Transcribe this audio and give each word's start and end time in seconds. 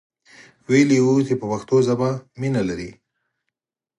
ویلی 0.69 0.99
وو 1.01 1.15
چې 1.27 1.33
په 1.39 1.45
پښتو 1.51 1.75
ژبه 1.87 2.09
مینه 2.39 2.61
لري. 2.69 2.91